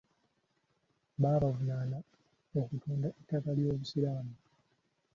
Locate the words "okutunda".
2.61-3.07